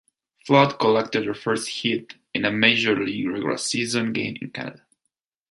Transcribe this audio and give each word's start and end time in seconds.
Flood 0.47 0.79
collected 0.79 1.27
the 1.27 1.35
first 1.35 1.69
hit 1.69 2.15
in 2.33 2.43
a 2.43 2.51
major 2.51 2.95
league 2.99 3.27
regular 3.27 3.57
season 3.57 4.13
game 4.13 4.35
in 4.41 4.49
Canada. 4.49 4.81